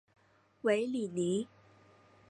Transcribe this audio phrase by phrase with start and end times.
[0.63, 1.47] 韦里尼。